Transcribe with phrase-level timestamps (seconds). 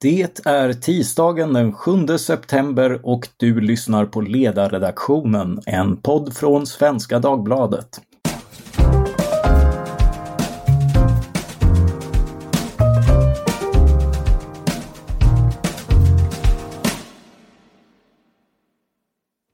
[0.00, 7.18] Det är tisdagen den 7 september och du lyssnar på Ledarredaktionen, en podd från Svenska
[7.18, 8.00] Dagbladet.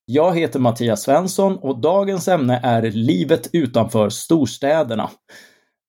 [0.05, 5.11] Jag heter Mattias Svensson och dagens ämne är livet utanför storstäderna.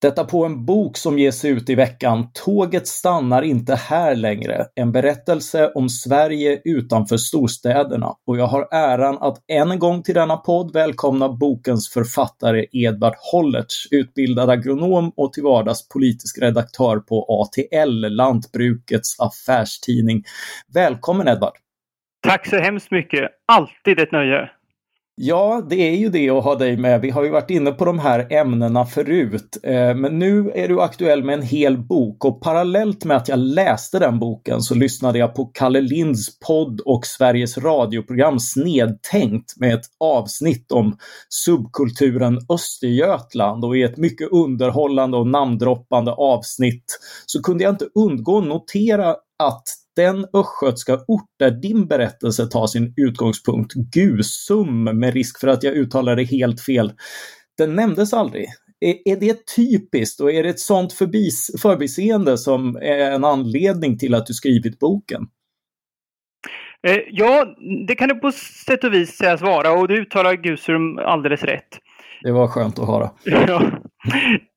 [0.02, 4.66] Detta på en bok som ges ut i veckan Tåget stannar inte här längre.
[4.76, 8.14] En berättelse om Sverige utanför storstäderna.
[8.28, 13.14] Och jag har äran att än en gång till denna podd välkomna bokens författare Edvard
[13.32, 20.24] Hollertz, utbildad agronom och till vardags politisk redaktör på ATL, Lantbrukets affärstidning.
[20.74, 21.54] Välkommen Edvard!
[22.28, 23.32] Tack så hemskt mycket!
[23.48, 24.50] Alltid ett nöje!
[25.18, 27.02] Ja, det är ju det att ha dig med.
[27.02, 29.58] Vi har ju varit inne på de här ämnena förut.
[29.64, 33.40] Eh, men nu är du aktuell med en hel bok och parallellt med att jag
[33.40, 39.74] läste den boken så lyssnade jag på Kalle Linds podd och Sveriges radioprogram Snedtänkt med
[39.74, 40.98] ett avsnitt om
[41.30, 48.38] subkulturen Östergötland och i ett mycket underhållande och namndroppande avsnitt så kunde jag inte undgå
[48.38, 49.64] att notera att
[49.96, 55.74] den östgötska ort där din berättelse tar sin utgångspunkt, Gusum, med risk för att jag
[55.74, 56.94] uttalar det helt fel,
[57.58, 58.46] den nämndes aldrig.
[58.80, 63.98] Är, är det typiskt och är det ett sånt förbis, förbiseende som är en anledning
[63.98, 65.22] till att du skrivit boken?
[66.88, 67.56] Eh, ja,
[67.88, 68.32] det kan det på
[68.66, 71.80] sätt och vis sägas vara och du uttalar Gusum alldeles rätt.
[72.22, 73.12] Det var skönt att höra.
[73.48, 73.72] Ja.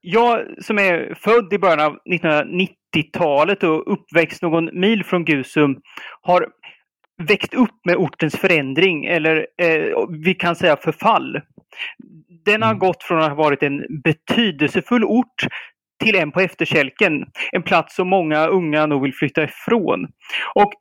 [0.01, 5.77] Jag som är född i början av 1990 90-talet och uppväxt någon mil från Gusum
[6.23, 6.47] har
[7.23, 11.41] växt upp med ortens förändring eller eh, vi kan säga förfall.
[12.45, 12.79] Den har mm.
[12.79, 15.47] gått från att ha varit en betydelsefull ort
[16.05, 17.25] till en på efterkälken.
[17.53, 20.07] En plats som många unga nog vill flytta ifrån.
[20.55, 20.73] Och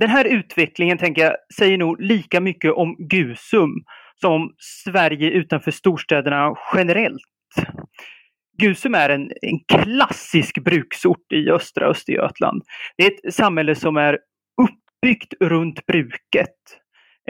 [0.00, 3.70] den här utvecklingen tänker jag säger nog lika mycket om Gusum
[4.20, 7.22] som om Sverige utanför storstäderna generellt.
[8.60, 12.62] Gusum är en, en klassisk bruksort i östra Östergötland.
[12.96, 14.18] Det är ett samhälle som är
[14.62, 16.56] uppbyggt runt bruket.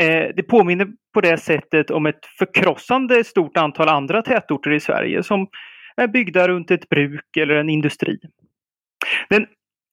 [0.01, 5.23] Eh, det påminner på det sättet om ett förkrossande stort antal andra tätorter i Sverige
[5.23, 5.49] som
[5.97, 8.19] är byggda runt ett bruk eller en industri.
[9.29, 9.47] Den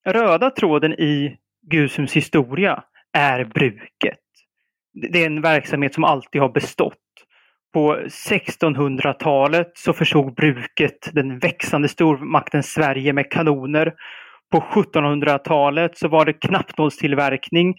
[0.05, 1.37] röda tråden i
[1.71, 2.83] Gusums historia
[3.17, 4.19] är bruket.
[5.11, 7.06] Det är en verksamhet som alltid har bestått
[7.73, 13.93] på 1600-talet så försåg bruket den växande stormakten Sverige med kanoner.
[14.51, 17.75] På 1700-talet så var det knappnålstillverkning.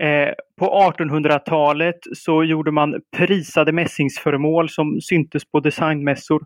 [0.00, 0.28] Eh,
[0.58, 6.42] på 1800-talet så gjorde man prisade mässingsföremål som syntes på designmässor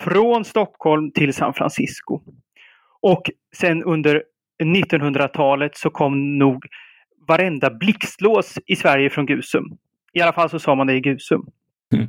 [0.00, 2.20] från Stockholm till San Francisco.
[3.02, 3.22] Och
[3.56, 4.22] sen under
[4.64, 6.66] 1900-talet så kom nog
[7.28, 9.64] varenda blixtlås i Sverige från Gusum.
[10.12, 11.46] I alla fall så sa man det i Gusum.
[11.94, 12.08] Mm.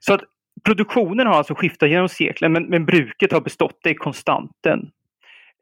[0.00, 0.20] Så att
[0.64, 4.90] produktionen har alltså skiftat genom seklen men, men bruket har bestått, det är konstanten.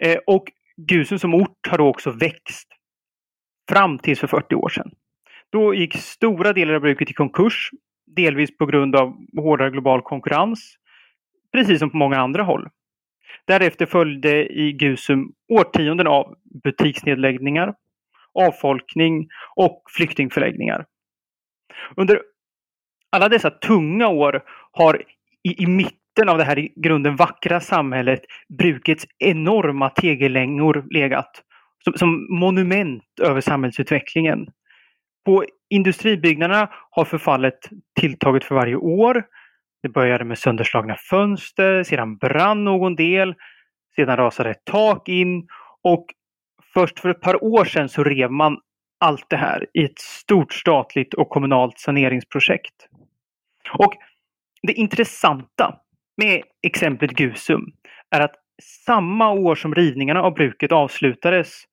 [0.03, 0.44] Eh, och
[0.76, 2.69] Gusum som ort har då också växt
[3.70, 4.91] fram tills för 40 år sedan.
[5.50, 7.70] Då gick stora delar av bruket i konkurs,
[8.06, 10.76] delvis på grund av hårdare global konkurrens,
[11.53, 12.69] precis som på många andra håll.
[13.44, 17.75] Därefter följde i Gusum årtionden av butiksnedläggningar,
[18.34, 20.86] avfolkning och flyktingförläggningar.
[21.97, 22.22] Under
[23.13, 24.43] alla dessa tunga år
[24.73, 25.03] har
[25.43, 28.21] i, i mitten av det här i grunden vackra samhället
[28.59, 31.43] brukets enorma tegellängor legat
[31.85, 34.47] som, som monument över samhällsutvecklingen.
[35.25, 37.59] På industribyggnaderna har förfallet
[38.01, 39.25] tilltagit för varje år.
[39.83, 43.35] Det började med sönderslagna fönster, sedan brann någon del,
[43.97, 45.47] sedan rasade ett tak in
[45.83, 46.07] och
[46.75, 48.57] först för ett par år sedan så rev man
[48.98, 52.88] allt det här i ett stort statligt och kommunalt saneringsprojekt.
[53.78, 53.94] Och
[54.62, 55.81] det intressanta
[56.16, 57.72] med exemplet Gusum
[58.10, 61.64] är att samma år som rivningarna av bruket avslutades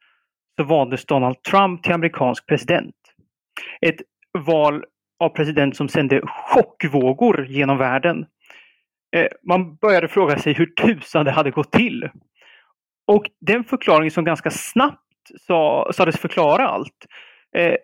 [0.58, 2.96] så valdes Donald Trump till amerikansk president.
[3.82, 4.02] Ett
[4.40, 4.84] val
[5.20, 8.26] av president som sände chockvågor genom världen.
[9.16, 12.10] Eh, man började fråga sig hur tusan det hade gått till.
[13.08, 15.05] Och den förklaring som ganska snabbt
[15.48, 17.06] sa, sades förklara allt
[17.56, 17.76] eh,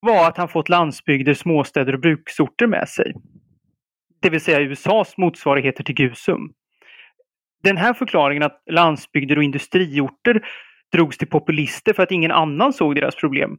[0.00, 3.12] var att han fått landsbygder, småstäder och bruksorter med sig
[4.24, 6.52] det vill säga USAs motsvarigheter till Gusum.
[7.62, 10.46] Den här förklaringen att landsbygder och industriorter
[10.92, 13.56] drogs till populister för att ingen annan såg deras problem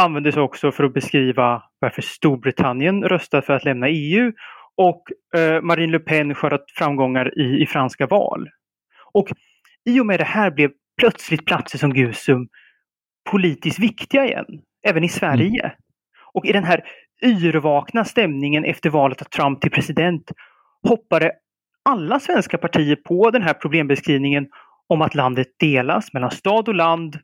[0.00, 4.32] användes också för att beskriva varför Storbritannien röstat för att lämna EU
[4.76, 5.02] och
[5.40, 8.48] eh, Marine Le Pen skördat framgångar i, i franska val.
[9.12, 9.28] Och
[9.84, 10.70] i och med det här blev
[11.00, 12.48] plötsligt platser som Gusum
[13.30, 14.46] politiskt viktiga igen,
[14.86, 15.62] även i Sverige.
[15.64, 15.76] Mm.
[16.32, 16.84] Och i den här
[17.22, 20.32] yrvakna stämningen efter valet av Trump till president
[20.88, 21.32] hoppade
[21.88, 24.46] alla svenska partier på den här problembeskrivningen
[24.88, 27.18] om att landet delas mellan stad och land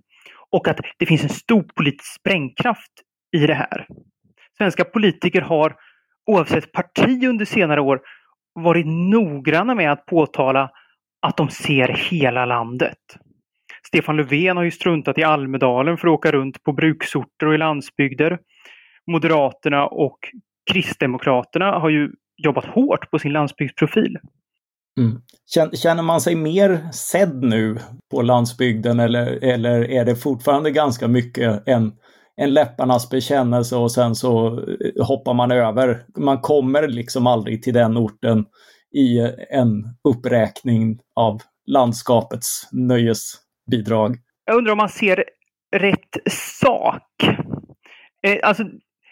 [0.50, 2.92] och att det finns en stor politisk sprängkraft
[3.36, 3.86] i det här.
[4.58, 5.76] Svenska politiker har
[6.26, 8.00] oavsett parti under senare år
[8.54, 10.70] varit noggranna med att påtala
[11.22, 12.98] att de ser hela landet.
[13.94, 17.58] Stefan Löfven har ju struntat i Almedalen för att åka runt på bruksorter och i
[17.58, 18.38] landsbygder.
[19.10, 20.18] Moderaterna och
[20.72, 24.18] Kristdemokraterna har ju jobbat hårt på sin landsbygdsprofil.
[24.98, 25.20] Mm.
[25.74, 27.78] Känner man sig mer sedd nu
[28.10, 31.92] på landsbygden eller, eller är det fortfarande ganska mycket en,
[32.36, 36.04] en läpparnas bekännelse och sen så eh, hoppar man över?
[36.18, 38.44] Man kommer liksom aldrig till den orten
[38.94, 39.18] i
[39.50, 44.16] en uppräkning av landskapets nöjes nöjesbidrag.
[44.44, 45.24] Jag undrar om man ser
[45.76, 47.22] rätt sak.
[48.26, 48.64] Eh, alltså,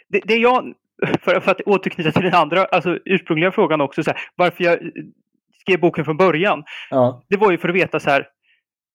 [0.08, 0.74] det, det jag,
[1.20, 4.78] för, för, att återknyta till den andra, alltså ursprungliga frågan också, så här, varför jag
[5.60, 6.64] skrev boken från början.
[6.90, 7.22] Ja.
[7.28, 8.28] Det var ju för att veta så här,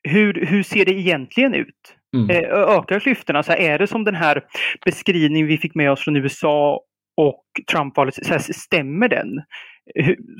[0.03, 1.95] hur, hur ser det egentligen ut?
[2.15, 2.29] Mm.
[2.29, 3.43] Eh, ökar klyftorna?
[3.43, 4.43] Så här, är det som den här
[4.85, 6.81] beskrivningen vi fick med oss från USA
[7.17, 9.27] och Trump-valet, stämmer den?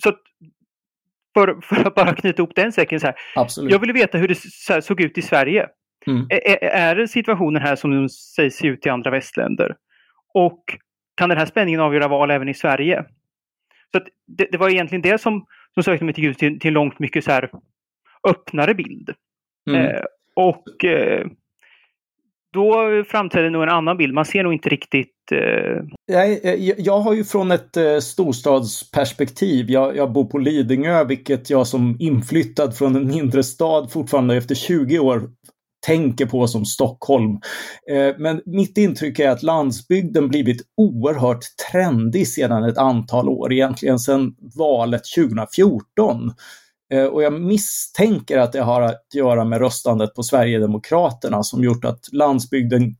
[0.04, 0.14] Så
[1.38, 3.72] för, för, att bara knyta ihop den säcken, så här, Absolut.
[3.72, 4.38] jag ville veta hur det
[4.70, 5.68] här, såg ut i Sverige.
[6.08, 6.28] Mm.
[6.30, 9.76] Är, är det situationen här som den sägs se ut i andra västländer?
[10.34, 10.64] Och
[11.16, 13.06] kan den här spänningen avgöra val även i Sverige?
[13.92, 17.00] Så det, det, var egentligen det som, som sökte mig till Gud till, till långt
[17.00, 17.52] mycket så här
[18.30, 19.14] öppnare bild.
[19.70, 19.86] Mm.
[19.86, 20.02] Eh,
[20.36, 21.28] och eh,
[22.58, 24.14] då framträder nog en annan bild.
[24.14, 25.14] Man ser nog inte riktigt...
[25.32, 25.84] Eh...
[26.06, 29.70] Jag, jag har ju från ett eh, storstadsperspektiv.
[29.70, 34.56] Jag, jag, bor på Lidingö, vilket jag som inflyttad från en mindre stad fortfarande efter
[34.56, 35.22] 20 år
[35.86, 37.32] tänker på som Stockholm.
[37.92, 44.00] Eh, men mitt intryck är att landsbygden blivit oerhört trendig sedan ett antal år, egentligen
[44.00, 46.32] sedan valet 2014.
[46.94, 51.86] Eh, och jag misstänker att det har att göra med röstandet på Sverigedemokraterna som gjort
[51.86, 52.96] att landsbygden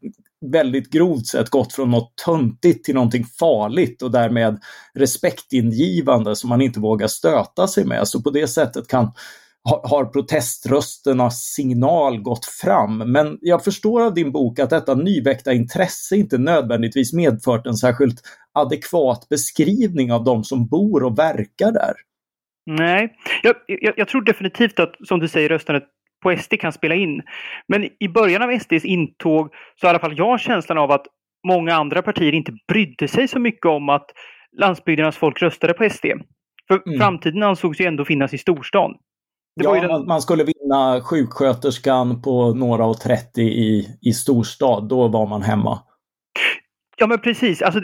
[0.46, 4.60] väldigt grovt sett gått från något töntigt till någonting farligt och därmed
[4.94, 8.08] respektingivande som man inte vågar stöta sig med.
[8.08, 9.12] Så på det sättet kan
[9.84, 12.98] har proteströsternas signal gått fram.
[12.98, 18.22] Men jag förstår av din bok att detta nyväckta intresse inte nödvändigtvis medfört en särskilt
[18.54, 21.94] adekvat beskrivning av de som bor och verkar där.
[22.68, 25.84] Nej, jag, jag, jag tror definitivt att, som du säger, röstandet
[26.24, 27.22] på SD kan spela in.
[27.68, 31.06] Men i början av SDs intåg så har i alla fall jag känslan av att
[31.48, 34.06] många andra partier inte brydde sig så mycket om att
[34.58, 36.06] landsbygdernas folk röstade på SD.
[36.68, 37.00] För mm.
[37.00, 38.92] framtiden ansågs ju ändå finnas i storstan.
[39.56, 40.08] ja, den...
[40.08, 45.80] man skulle vinna sjuksköterskan på några och 30 i, i storstad, då var man hemma.
[46.98, 47.82] Ja men precis, alltså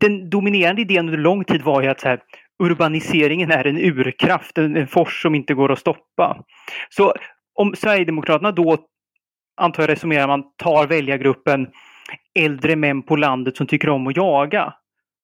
[0.00, 2.20] den dominerande idén under lång tid var ju att så här,
[2.64, 6.44] urbaniseringen är en urkraft, en, en fors som inte går att stoppa.
[6.90, 7.14] Så
[7.54, 8.78] om Sverigedemokraterna då,
[9.60, 11.68] antar jag resonerar man, tar väljargruppen
[12.38, 14.74] äldre män på landet som tycker om att jaga,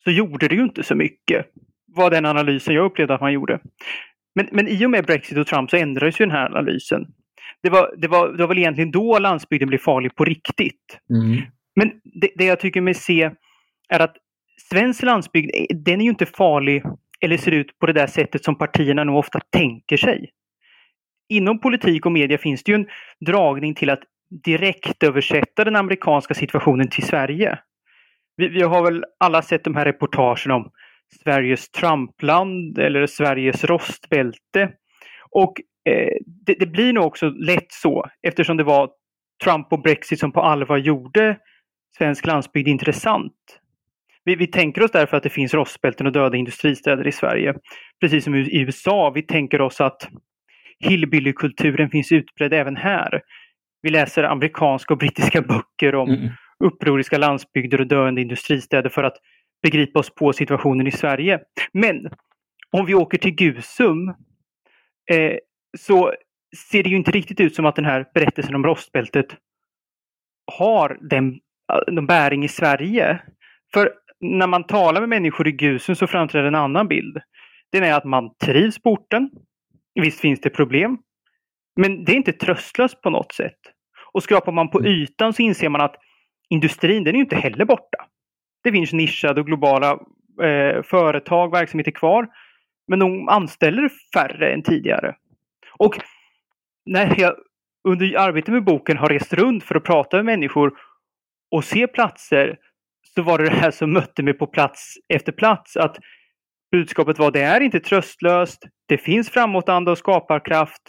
[0.04, 1.46] så gjorde det ju inte så mycket.
[1.96, 3.60] Var den analysen jag upplevde att man gjorde.
[4.34, 7.06] Men, men i och med Brexit och Trump så ändrades ju den här analysen.
[7.62, 10.98] Det var, det var, det var väl egentligen då landsbygden blev farlig på riktigt.
[11.10, 11.42] Mm.
[11.76, 13.30] Men det, det jag tycker mig se
[13.88, 14.16] är att
[14.70, 15.50] svensk landsbygd,
[15.84, 16.82] den är ju inte farlig
[17.24, 20.30] eller ser ut på det där sättet som partierna nog ofta tänker sig.
[21.28, 22.86] Inom politik och media finns det ju en
[23.26, 24.02] dragning till att
[24.44, 27.58] direkt översätta den amerikanska situationen till Sverige.
[28.36, 30.70] Vi, vi har väl alla sett de här reportagen om
[31.22, 34.72] Sveriges Trumpland eller Sveriges rostbälte.
[35.30, 35.52] Och
[35.90, 38.90] eh, det, det, blir nog också lätt så eftersom det var
[39.44, 41.38] Trump och Brexit som på allvar gjorde
[41.98, 43.60] svensk landsbygd intressant.
[44.28, 47.54] Vi, vi tänker oss därför att det finns rostbälten och döda industristäder i Sverige.
[48.00, 49.12] Precis som i USA.
[49.14, 50.08] Vi tänker oss att
[50.78, 53.20] hillbillykulturen finns utbredd även här.
[53.82, 56.30] Vi läser amerikanska och brittiska böcker om mm.
[56.64, 59.16] upproriska landsbygder och döende industristäder för att
[59.62, 61.40] begripa oss på situationen i Sverige.
[61.72, 62.10] Men
[62.70, 64.08] om vi åker till Gusum
[65.10, 65.36] eh,
[65.78, 66.12] så
[66.70, 69.26] ser det ju inte riktigt ut som att den här berättelsen om rostbältet
[70.52, 71.38] har den,
[71.86, 73.20] den bäring i Sverige.
[73.74, 77.18] För när man talar med människor i Gusen så framträder en annan bild.
[77.72, 79.30] Den är att man trivs på orten.
[79.94, 80.98] Visst finns det problem.
[81.76, 83.58] Men det är inte tröstlöst på något sätt.
[84.12, 84.92] Och skrapar man på mm.
[84.92, 85.96] ytan så inser man att
[86.48, 88.06] industrin, den är inte heller borta.
[88.64, 89.90] Det finns nischade och globala
[90.42, 92.28] eh, företag, verksamheter kvar.
[92.88, 95.14] Men de anställer färre än tidigare.
[95.78, 95.98] Och
[96.86, 97.34] när jag
[97.88, 100.72] under arbetet med boken har rest runt för att prata med människor
[101.50, 102.58] och se platser
[103.18, 105.76] så var det det här som mötte mig på plats efter plats.
[105.76, 105.96] Att
[106.72, 108.58] budskapet var det är inte tröstlöst.
[108.88, 110.82] Det finns framåtanda och skaparkraft.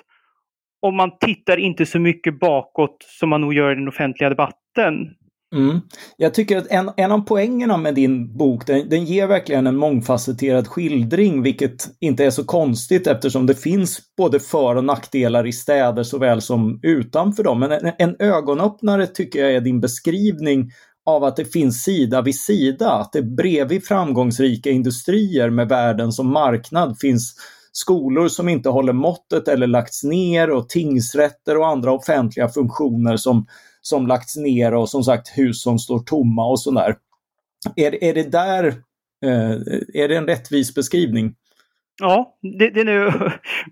[0.81, 4.93] Och man tittar inte så mycket bakåt som man nog gör i den offentliga debatten.
[5.55, 5.79] Mm.
[6.17, 9.75] Jag tycker att en, en av poängerna med din bok, den, den ger verkligen en
[9.75, 15.51] mångfacetterad skildring, vilket inte är så konstigt eftersom det finns både för och nackdelar i
[15.51, 17.59] städer såväl som utanför dem.
[17.59, 20.71] Men en, en ögonöppnare tycker jag är din beskrivning
[21.09, 26.31] av att det finns sida vid sida, att det bredvid framgångsrika industrier med världen som
[26.31, 27.35] marknad finns
[27.71, 33.45] skolor som inte håller måttet eller lagts ner och tingsrätter och andra offentliga funktioner som
[33.81, 36.95] som lagts ner och som sagt hus som står tomma och sådär.
[37.75, 38.65] Är, är det där,
[39.25, 39.51] eh,
[39.93, 41.35] är det en rättvis beskrivning?
[42.01, 43.11] Ja, det, det är nu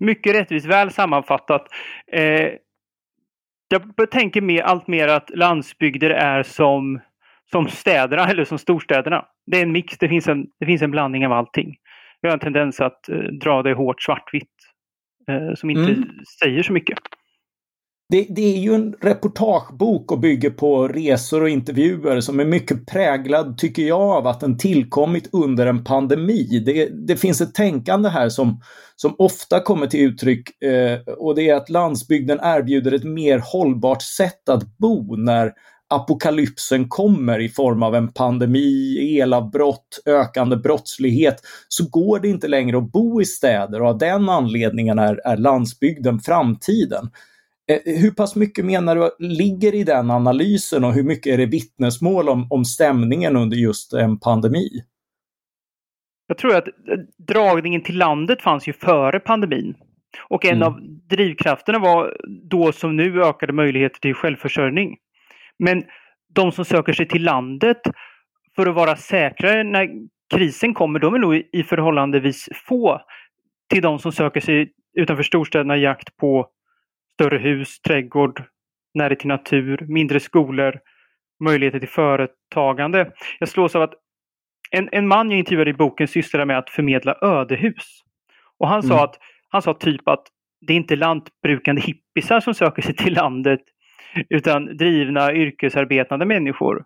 [0.00, 1.66] mycket rättvist, väl sammanfattat.
[2.12, 2.48] Eh,
[3.68, 7.00] jag tänker mer, allt mer att landsbygder är som,
[7.50, 9.24] som städerna eller som storstäderna.
[9.46, 11.76] Det är en mix, det finns en, det finns en blandning av allting.
[12.22, 14.54] Vi har en tendens att eh, dra det hårt svartvitt
[15.28, 16.08] eh, som inte mm.
[16.42, 16.98] säger så mycket.
[18.10, 22.86] Det, det, är ju en reportagebok och bygger på resor och intervjuer som är mycket
[22.86, 26.62] präglad, tycker jag, av att den tillkommit under en pandemi.
[26.66, 28.60] Det, det finns ett tänkande här som,
[28.96, 34.02] som ofta kommer till uttryck eh, och det är att landsbygden erbjuder ett mer hållbart
[34.02, 35.52] sätt att bo när
[35.88, 42.78] apokalypsen kommer i form av en pandemi, elavbrott, ökande brottslighet, så går det inte längre
[42.78, 47.10] att bo i städer och av den anledningen är, är landsbygden framtiden.
[47.70, 51.46] Eh, hur pass mycket menar du ligger i den analysen och hur mycket är det
[51.46, 54.68] vittnesmål om, om stämningen under just en pandemi?
[56.26, 56.72] Jag tror att eh,
[57.28, 59.74] dragningen till landet fanns ju före pandemin.
[60.28, 60.68] Och en mm.
[60.68, 60.80] av
[61.10, 62.16] drivkrafterna var
[62.50, 64.96] då som nu ökade möjligheter till självförsörjning.
[65.58, 65.84] Men
[66.34, 67.80] de som söker sig till landet
[68.56, 69.88] för att vara säkrare när
[70.34, 73.00] krisen kommer, de är nog i förhållandevis få
[73.68, 76.48] till de som söker sig utanför storstäderna i jakt på
[77.12, 78.42] större hus, trädgård,
[78.94, 80.80] närhet till natur, mindre skolor,
[81.44, 83.12] möjligheter till företagande.
[83.38, 83.94] Jag slås av att
[84.70, 88.02] en, en man jag intervjuade i boken sysslar med att förmedla ödehus.
[88.58, 88.88] Och han, mm.
[88.88, 90.26] sa att, han sa typ att
[90.60, 93.60] det är inte lantbrukande hippisar som söker sig till landet
[94.28, 96.84] utan drivna yrkesarbetande människor.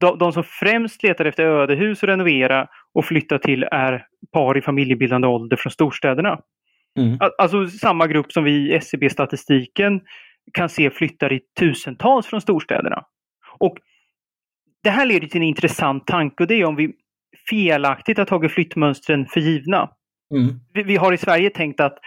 [0.00, 4.62] De, de som främst letar efter ödehus att renovera och flytta till är par i
[4.62, 6.38] familjebildande ålder från storstäderna.
[6.98, 7.18] Mm.
[7.38, 10.00] Alltså samma grupp som vi i SCB-statistiken
[10.52, 13.04] kan se flyttar i tusentals från storstäderna.
[13.58, 13.78] Och
[14.82, 16.92] Det här leder till en intressant tanke och det är om vi
[17.50, 19.90] felaktigt har tagit flyttmönstren för givna.
[20.34, 20.60] Mm.
[20.72, 21.98] Vi, vi har i Sverige tänkt att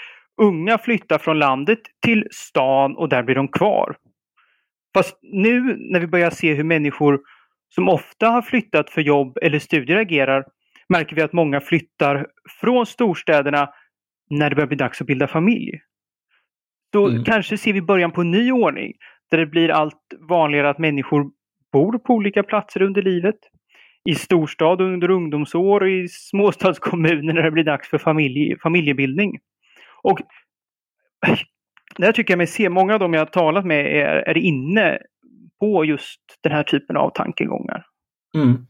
[0.41, 3.95] unga flyttar från landet till stan och där blir de kvar.
[4.93, 7.19] Fast nu när vi börjar se hur människor
[7.75, 10.45] som ofta har flyttat för jobb eller studier agerar
[10.89, 12.27] märker vi att många flyttar
[12.61, 13.69] från storstäderna
[14.29, 15.71] när det börjar bli dags att bilda familj.
[16.91, 17.23] Då mm.
[17.23, 18.93] kanske ser vi början på en ny ordning
[19.31, 21.31] där det blir allt vanligare att människor
[21.73, 23.35] bor på olika platser under livet.
[24.05, 29.39] I storstad under ungdomsår och i småstadskommuner när det blir dags för familj, familjebildning.
[30.03, 30.19] Och
[31.97, 34.97] där tycker jag mig se, många av dem jag har talat med är, är inne
[35.59, 37.85] på just den här typen av tankegångar.
[38.35, 38.65] Mm.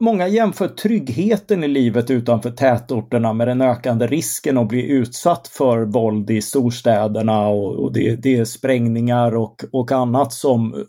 [0.00, 5.84] Många jämför tryggheten i livet utanför tätorterna med den ökande risken att bli utsatt för
[5.84, 10.80] våld i storstäderna och, och det, det, är sprängningar och, och annat som, eh,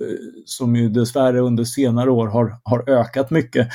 [0.46, 3.68] som ju dessvärre under senare år har, har ökat mycket.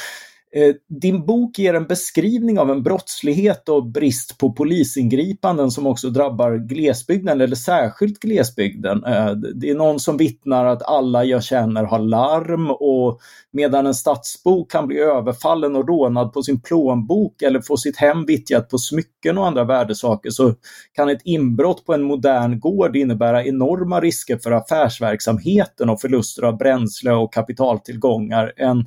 [0.55, 6.11] Eh, din bok ger en beskrivning av en brottslighet och brist på polisingripanden som också
[6.11, 9.05] drabbar glesbygden, eller särskilt glesbygden.
[9.05, 13.21] Eh, det är någon som vittnar att alla jag känner har larm och
[13.53, 18.26] medan en stadsbo kan bli överfallen och rånad på sin plånbok eller få sitt hem
[18.26, 20.55] vittjat på smycken och andra värdesaker så
[20.93, 26.59] kan ett inbrott på en modern gård innebära enorma risker för affärsverksamheten och förluster av
[26.59, 28.53] bränsle och kapitaltillgångar.
[28.57, 28.85] En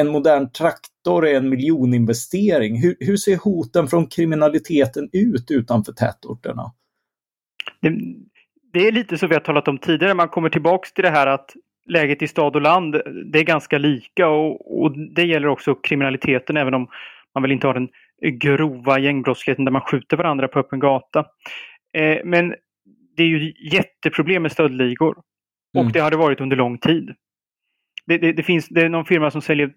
[0.00, 2.80] en modern traktor är en miljoninvestering.
[2.82, 6.72] Hur, hur ser hoten från kriminaliteten ut utanför tätorterna?
[7.80, 7.92] Det,
[8.72, 11.26] det, är lite så vi har talat om tidigare, man kommer tillbaks till det här
[11.26, 11.54] att
[11.86, 12.92] läget i stad och land,
[13.32, 16.88] det är ganska lika och, och det gäller också kriminaliteten även om
[17.34, 17.88] man väl inte har den
[18.38, 21.24] grova gängbrottsligheten där man skjuter varandra på öppen gata.
[21.92, 22.54] Eh, men
[23.16, 25.18] det är ju jätteproblem med stöldligor.
[25.74, 25.92] Och mm.
[25.92, 27.14] det har det varit under lång tid.
[28.06, 29.72] Det, det, det, finns, det är någon firma som säljer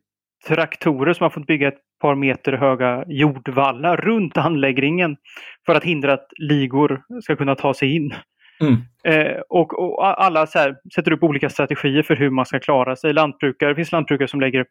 [0.48, 5.18] traktorer som har fått bygga ett par meter höga jordvallar runt anläggningen
[5.66, 8.14] för att hindra att ligor ska kunna ta sig in.
[8.62, 8.78] Mm.
[9.04, 13.14] Eh, och, och, alla här, sätter upp olika strategier för hur man ska klara sig.
[13.14, 14.66] Lantbrukare, det finns lantbrukare som lägger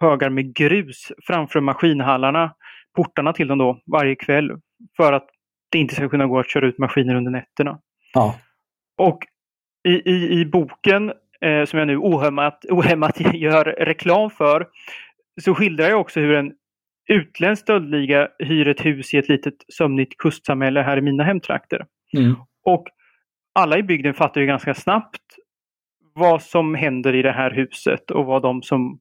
[0.00, 2.54] högar med grus framför maskinhallarna,
[2.96, 4.50] portarna till dem då, varje kväll.
[4.96, 5.26] För att
[5.70, 7.78] det inte ska kunna gå att köra ut maskiner under nätterna.
[8.14, 8.34] Ja.
[8.98, 9.18] Och
[9.88, 14.66] i, i, i boken, eh, som jag nu ohämmat, ohämmat gör reklam för,
[15.40, 16.52] så skildrar jag också hur en
[17.08, 21.86] utländsk stöldliga hyr ett hus i ett litet sömnigt kustsamhälle här i mina hemtrakter.
[22.16, 22.34] Mm.
[22.64, 22.84] Och
[23.54, 25.22] alla i bygden fattar ju ganska snabbt
[26.14, 28.98] vad som händer i det här huset och vad de som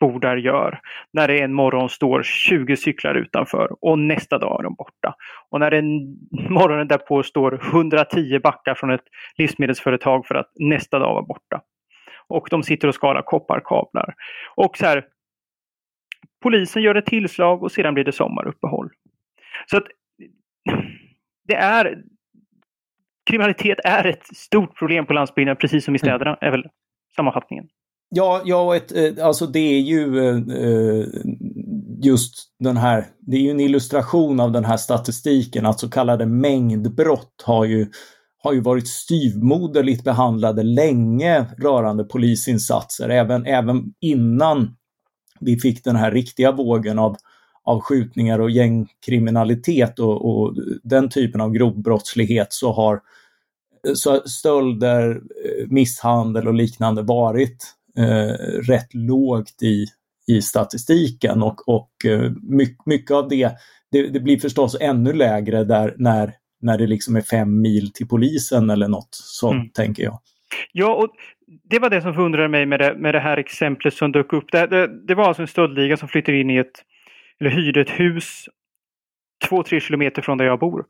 [0.00, 0.80] bor där gör.
[1.12, 5.14] När det en morgon står 20 cyklar utanför och nästa dag är de borta.
[5.50, 5.88] Och när en
[6.48, 9.04] morgonen därpå står 110 backar från ett
[9.36, 11.60] livsmedelsföretag för att nästa dag vara borta.
[12.28, 14.14] Och de sitter och skalar kopparkablar.
[14.54, 15.04] Och så här,
[16.42, 18.90] polisen gör ett tillslag och sedan blir det sommaruppehåll.
[19.66, 19.86] Så att
[21.44, 22.02] det är
[23.30, 26.64] kriminalitet är ett stort problem på landsbygden, precis som i städerna, är väl
[27.16, 27.68] sammanfattningen.
[28.10, 31.06] Ja, ja ett, eh, alltså det är ju eh,
[32.02, 35.66] just den här, det är ju en illustration av den här statistiken.
[35.66, 37.86] Att så kallade mängdbrott har ju,
[38.42, 44.76] har ju varit styvmoderligt behandlade länge rörande polisinsatser, även, även innan
[45.40, 47.16] vi fick den här riktiga vågen av,
[47.64, 53.00] av skjutningar och gängkriminalitet och, och den typen av grov brottslighet så har
[53.94, 58.32] så stölder, eh, misshandel och liknande varit eh,
[58.68, 59.86] rätt lågt i,
[60.28, 63.52] i statistiken och, och eh, mycket, mycket av det,
[63.92, 68.08] det, det, blir förstås ännu lägre där när, när det liksom är fem mil till
[68.08, 69.68] polisen eller något sånt, mm.
[69.68, 70.18] tänker jag.
[70.72, 71.08] Ja, och
[71.70, 74.52] det var det som förundrade mig med det, med det här exemplet som dök upp.
[74.52, 76.84] Det, det, det var alltså en stöldliga som flyttade in i ett,
[77.40, 78.44] eller hyrde ett hus
[79.48, 80.84] två, tre kilometer från där jag bor.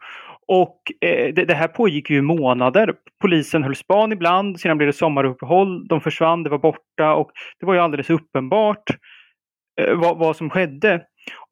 [0.48, 2.94] Och eh, det, det, här pågick ju i månader.
[3.20, 7.66] Polisen höll span ibland, sedan blev det sommaruppehåll, de försvann, det var borta och det
[7.66, 8.90] var ju alldeles uppenbart
[9.80, 11.02] eh, vad, vad, som skedde.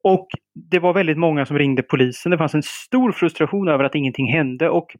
[0.03, 0.27] Och
[0.71, 2.31] det var väldigt många som ringde polisen.
[2.31, 4.95] Det fanns en stor frustration över att ingenting hände och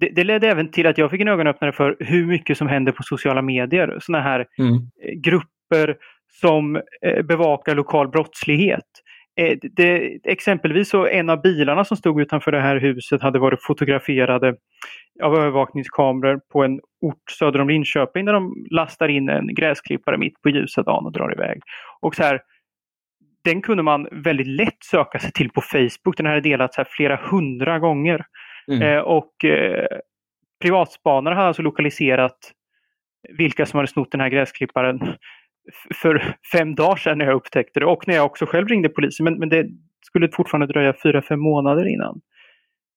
[0.00, 2.92] det, det ledde även till att jag fick en ögonöppnare för hur mycket som händer
[2.92, 3.98] på sociala medier.
[4.00, 4.74] Sådana här mm.
[4.74, 5.96] Eh, grupper
[6.40, 8.86] som eh, bevakar lokal brottslighet.
[9.40, 13.62] Eh, det, exempelvis så en av bilarna som stod utanför det här huset hade varit
[13.62, 14.56] fotograferade
[15.22, 20.42] av övervakningskameror på en ort söder om Linköping där de lastar in en gräsklippare mitt
[20.42, 21.60] på ljusa dagen och drar iväg.
[22.00, 22.40] Och så här,
[23.44, 26.16] den kunde man väldigt lätt söka sig till på Facebook.
[26.16, 28.24] Den här är delats här flera hundra gånger.
[28.68, 28.82] Mm.
[28.82, 29.86] Eh, och eh,
[30.62, 32.38] privatspanare har alltså lokaliserat
[33.28, 35.00] vilka som hade snott den här gräsklipparen
[35.94, 39.24] för fem dagar sedan när jag upptäckte det och när jag också själv ringde polisen.
[39.24, 39.66] Men, men det
[40.06, 42.20] skulle fortfarande dröja fyra, fem månader innan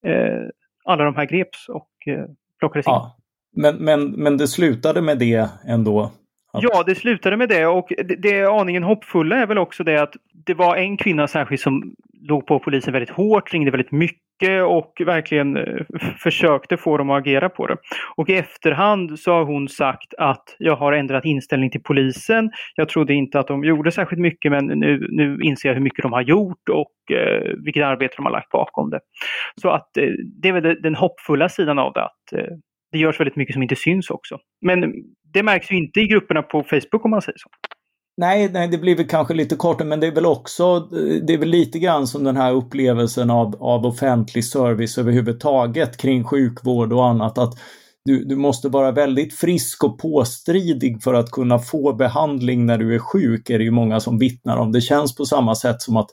[0.07, 0.49] eh,
[0.85, 2.25] alla de här greps och eh,
[2.59, 2.91] plockades in.
[2.91, 3.17] Ja,
[3.55, 6.11] men, men, men det slutade med det ändå?
[6.53, 6.63] Att...
[6.63, 10.15] Ja, det slutade med det och det, det aningen hoppfulla är väl också det att
[10.45, 14.24] det var en kvinna särskilt som låg på polisen väldigt hårt, ringde väldigt mycket
[14.65, 15.85] och verkligen eh,
[16.17, 17.77] försökte få dem att agera på det.
[18.15, 22.51] Och i efterhand så har hon sagt att jag har ändrat inställning till polisen.
[22.75, 26.03] Jag trodde inte att de gjorde särskilt mycket men nu, nu inser jag hur mycket
[26.03, 28.99] de har gjort och eh, vilket arbete de har lagt bakom det.
[29.61, 30.09] Så att eh,
[30.41, 32.55] det är väl den hoppfulla sidan av det, att eh,
[32.91, 34.37] det görs väldigt mycket som inte syns också.
[34.61, 34.93] Men
[35.33, 37.49] det märks ju inte i grupperna på Facebook om man säger så.
[38.17, 40.79] Nej, nej, det blir väl kanske lite kortare, men det är väl också,
[41.27, 46.23] det är väl lite grann som den här upplevelsen av, av offentlig service överhuvudtaget kring
[46.23, 47.37] sjukvård och annat.
[47.37, 47.53] Att
[48.05, 52.95] du, du måste vara väldigt frisk och påstridig för att kunna få behandling när du
[52.95, 54.71] är sjuk, är det ju många som vittnar om.
[54.71, 56.09] Det känns på samma sätt som att,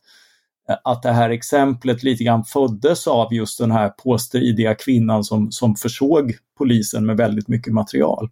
[0.84, 5.74] att det här exemplet lite grann föddes av just den här påstridiga kvinnan som, som
[5.74, 8.30] försåg polisen med väldigt mycket material.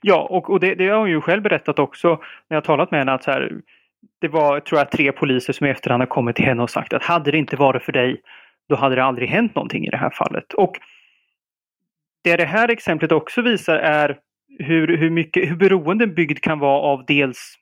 [0.00, 2.20] Ja, och, och det, det, har hon ju själv berättat också
[2.50, 3.52] när jag talat med henne att så här,
[4.20, 6.92] det var, tror jag, tre poliser som i efterhand har kommit till henne och sagt
[6.92, 8.20] att hade det inte varit för dig,
[8.68, 10.52] då hade det aldrig hänt någonting i det här fallet.
[10.52, 10.78] Och
[12.24, 14.18] det det här exemplet också visar är
[14.58, 17.54] hur, hur, mycket, hur beroende en bygd kan vara av dels,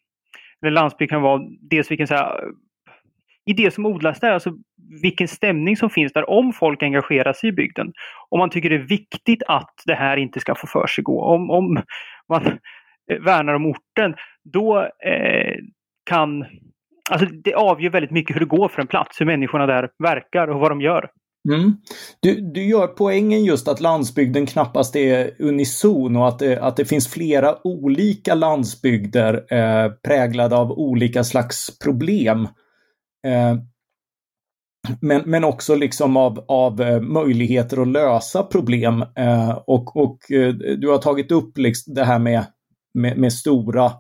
[0.63, 2.41] eller landsbygd kan vara, dels vilken så här,
[3.45, 4.53] i det som odlas där, alltså
[5.03, 7.93] vilken stämning som finns där om folk engagerar sig i bygden.
[8.29, 11.25] Om man tycker det är viktigt att det här inte ska få för sig gå.
[11.25, 11.83] Om, om
[12.33, 12.47] man
[13.12, 14.14] eh, värnar om orten,
[14.53, 15.55] då eh,
[16.11, 16.45] kan...
[17.11, 20.49] Alltså det avgör väldigt mycket hur det går för en plats, hur människorna där verkar
[20.49, 21.11] och vad de gör.
[21.49, 21.73] Mm.
[22.21, 26.85] Du, du gör poängen just att landsbygden knappast är unison och att det, att det
[26.85, 32.49] finns flera olika landsbygder eh, präglade av olika slags problem.
[33.27, 33.57] Eh,
[35.01, 39.05] men, men också liksom av, av eh, möjligheter att lösa problem.
[39.16, 42.45] Eh, och, och eh, du har tagit upp liksom det här med,
[42.95, 43.92] med, med stora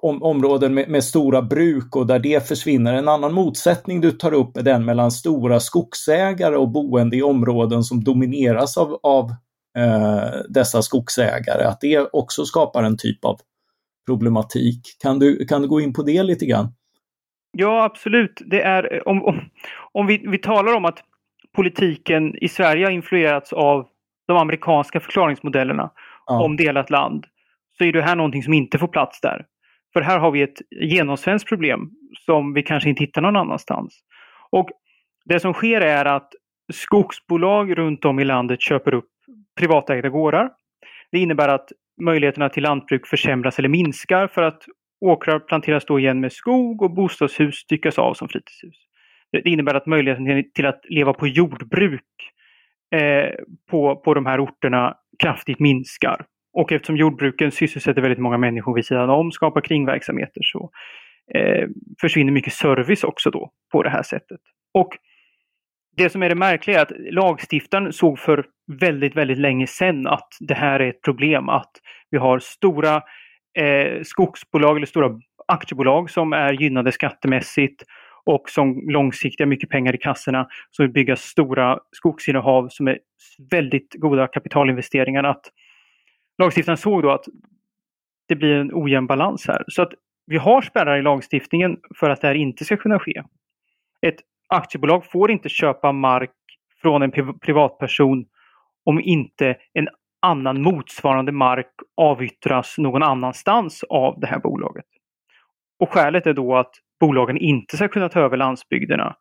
[0.00, 2.94] om, områden med, med, stora bruk och där det försvinner.
[2.94, 7.84] En annan motsättning du tar upp är den mellan stora skogsägare och boende i områden
[7.84, 9.30] som domineras av, av
[9.78, 11.64] eh, dessa skogsägare.
[11.64, 13.40] Att det också skapar en typ av
[14.06, 14.96] problematik.
[14.98, 16.72] Kan du, kan du gå in på det lite grann?
[17.56, 18.42] Ja, absolut.
[18.46, 19.40] Det är, om, om,
[19.92, 21.02] om vi, vi talar om att
[21.54, 23.88] politiken i Sverige har influerats av
[24.26, 25.90] de amerikanska förklaringsmodellerna
[26.26, 26.44] ja.
[26.44, 27.26] om delat land
[27.78, 29.46] så är det här någonting som inte får plats där.
[29.92, 31.90] För här har vi ett genomsvenskt problem
[32.26, 34.00] som vi kanske inte hittar någon annanstans.
[34.50, 34.68] Och
[35.24, 36.32] det som sker är att
[36.72, 39.10] skogsbolag runt om i landet köper upp
[39.58, 40.50] privatägda gårdar.
[41.12, 41.68] Det innebär att
[42.00, 44.62] möjligheterna till lantbruk försämras eller minskar för att
[45.04, 48.76] åkrar planteras då igen med skog och bostadshus styckas av som fritidshus.
[49.32, 52.02] Det innebär att möjligheten till att leva på jordbruk
[52.94, 53.30] eh,
[53.70, 56.26] på, på de här orterna kraftigt minskar.
[56.52, 60.70] Och eftersom jordbruken sysselsätter väldigt många människor vid sidan om, skapar kringverksamheter, så
[61.34, 61.68] eh,
[62.00, 64.40] försvinner mycket service också då på det här sättet.
[64.74, 64.88] Och
[65.96, 68.46] det som är det märkliga är att lagstiftaren såg för
[68.80, 71.48] väldigt, väldigt länge sedan att det här är ett problem.
[71.48, 71.72] Att
[72.10, 73.02] vi har stora
[73.54, 77.82] eh, skogsbolag eller stora aktiebolag som är gynnade skattemässigt
[78.26, 82.98] och som långsiktigt har mycket pengar i kassorna som vill bygga stora skogsinnehav som är
[83.50, 85.24] väldigt goda kapitalinvesteringar.
[85.24, 85.50] Att
[86.38, 87.24] lagstiftaren såg då att
[88.28, 89.64] det blir en ojämn balans här.
[89.68, 89.92] Så att
[90.26, 93.22] vi har spärrar i lagstiftningen för att det här inte ska kunna ske.
[94.06, 96.30] Ett aktiebolag får inte köpa mark
[96.82, 98.24] från en privatperson
[98.84, 99.88] om inte en
[100.24, 104.84] annan motsvarande mark avyttras någon annanstans av det här bolaget.
[105.80, 109.16] Och skälet är då att bolagen inte ska kunna ta över landsbygderna.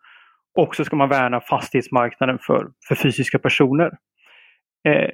[0.59, 3.91] Och så ska man värna fastighetsmarknaden för, för fysiska personer.
[4.87, 5.09] Eh,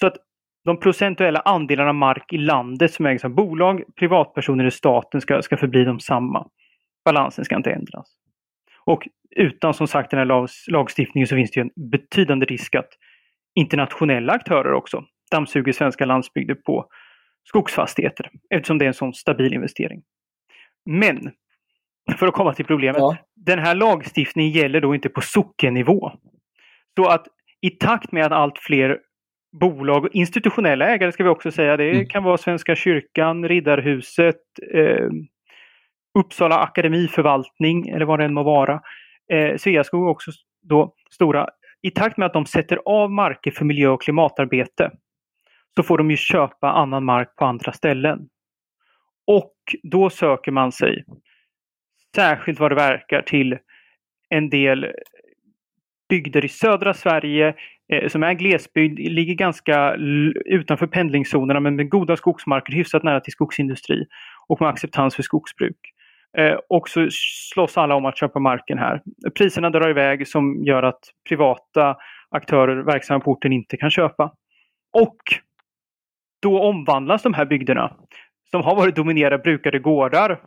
[0.00, 0.16] så att
[0.64, 5.56] de procentuella andelarna mark i landet som ägs av bolag, privatpersoner och staten ska, ska
[5.56, 6.48] förbli de samma.
[7.04, 8.06] Balansen ska inte ändras.
[8.84, 12.88] Och utan som sagt den här lagstiftningen så finns det en betydande risk att
[13.54, 16.86] internationella aktörer också dammsuger svenska landsbygder på
[17.48, 20.02] skogsfastigheter eftersom det är en sån stabil investering.
[20.90, 21.32] Men
[22.18, 23.00] för att komma till problemet.
[23.00, 23.16] Ja.
[23.36, 26.12] Den här lagstiftningen gäller då inte på sockennivå.
[26.96, 27.26] Så att
[27.60, 28.98] i takt med att allt fler
[29.60, 31.76] bolag och institutionella ägare ska vi också säga.
[31.76, 32.06] Det mm.
[32.06, 34.40] kan vara Svenska kyrkan, Riddarhuset,
[34.74, 35.08] eh,
[36.18, 38.80] Uppsala akademiförvaltning eller vad det än må vara.
[39.32, 40.30] Eh, Sveaskog också
[40.62, 41.48] då stora.
[41.82, 44.90] I takt med att de sätter av marker för miljö och klimatarbete
[45.76, 48.28] så får de ju köpa annan mark på andra ställen.
[49.26, 51.04] Och då söker man sig,
[52.14, 53.58] särskilt vad det verkar, till
[54.28, 54.86] en del
[56.08, 57.54] bygder i södra Sverige
[57.92, 59.94] eh, som är glesbygd, ligger ganska
[60.44, 64.06] utanför pendlingszonerna men med goda skogsmarker, hyfsat nära till skogsindustri
[64.48, 65.76] och med acceptans för skogsbruk.
[66.38, 67.08] Eh, och så
[67.52, 69.02] slåss alla om att köpa marken här.
[69.34, 71.96] Priserna drar iväg som gör att privata
[72.30, 74.32] aktörer verksamma på orten inte kan köpa.
[74.92, 75.16] Och
[76.42, 77.96] då omvandlas de här bygderna
[78.50, 80.40] som har varit dominerade brukade gårdar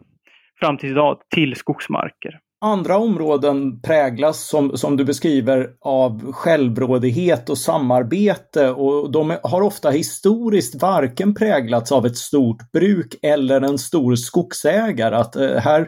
[0.60, 2.39] fram till idag till skogsmarker.
[2.62, 9.89] Andra områden präglas, som, som du beskriver, av självrådighet och samarbete och de har ofta
[9.89, 15.15] historiskt varken präglats av ett stort bruk eller en stor skogsägare.
[15.15, 15.88] Att eh, här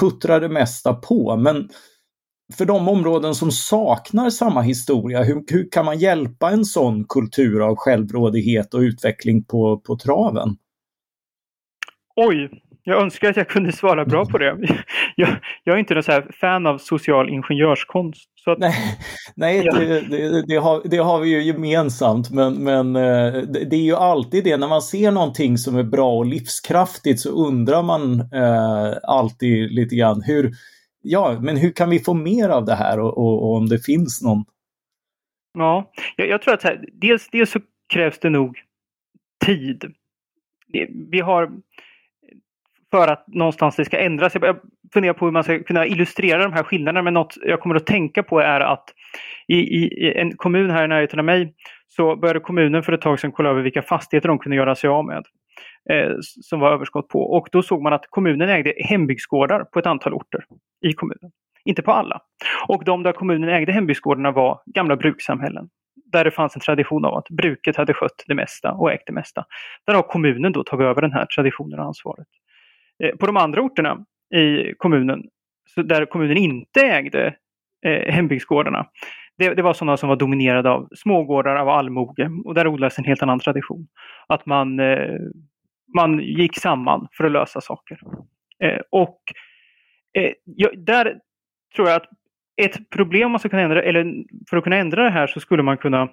[0.00, 1.36] puttrar det mesta på.
[1.36, 1.68] Men
[2.54, 7.60] för de områden som saknar samma historia, hur, hur kan man hjälpa en sån kultur
[7.60, 10.56] av självrådighet och utveckling på, på traven?
[12.16, 14.58] Oj, jag önskar att jag kunde svara bra på det.
[15.16, 15.28] Jag,
[15.64, 18.30] jag är inte någon så fan av social ingenjörskonst.
[18.34, 18.58] Så att...
[18.58, 18.74] Nej,
[19.36, 19.78] nej ja.
[19.78, 23.94] det, det, det, har, det har vi ju gemensamt men, men eh, det är ju
[23.94, 28.98] alltid det när man ser någonting som är bra och livskraftigt så undrar man eh,
[29.02, 30.52] alltid lite grann hur,
[31.02, 33.78] ja, men hur kan vi få mer av det här och, och, och om det
[33.78, 34.44] finns någon?
[35.58, 37.60] Ja, jag, jag tror att här, dels, dels så
[37.92, 38.58] krävs det nog
[39.46, 39.84] tid.
[41.10, 41.50] Vi har
[42.90, 44.34] för att någonstans det ska ändras.
[44.34, 44.56] Jag
[44.92, 47.86] funderar på hur man ska kunna illustrera de här skillnaderna men något jag kommer att
[47.86, 48.84] tänka på är att
[49.48, 51.54] i, i en kommun här i närheten av mig
[51.86, 54.90] så började kommunen för ett tag sedan kolla över vilka fastigheter de kunde göra sig
[54.90, 55.24] av med.
[55.90, 59.86] Eh, som var överskott på och då såg man att kommunen ägde hembygdsgårdar på ett
[59.86, 60.44] antal orter
[60.86, 61.30] i kommunen.
[61.64, 62.20] Inte på alla.
[62.68, 65.68] Och de där kommunen ägde hembygdsgårdarna var gamla brukssamhällen
[66.12, 69.12] där det fanns en tradition av att bruket hade skött det mesta och ägt det
[69.12, 69.44] mesta.
[69.86, 72.26] Där har kommunen då tagit över den här traditionen och ansvaret.
[73.04, 75.22] Eh, på de andra orterna i kommunen
[75.74, 77.36] så där kommunen inte ägde
[77.86, 78.86] eh, hembygdsgårdarna,
[79.38, 83.04] det, det, var sådana som var dominerade av smågårdar av allmoge och där odlades en
[83.04, 83.88] helt annan tradition.
[84.26, 85.18] Att man, eh,
[85.96, 88.00] man gick samman för att lösa saker.
[88.64, 89.22] Eh, och
[90.18, 91.18] eh, ja, där
[91.76, 92.08] tror jag att
[92.62, 95.62] ett problem man ska kunna ändra, eller för att kunna ändra det här så skulle
[95.62, 96.08] man kunna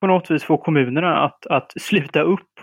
[0.00, 2.55] på något vis få kommunerna att, att sluta upp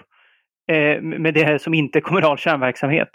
[0.72, 3.10] Eh, med det här som inte är kommunal kärnverksamhet.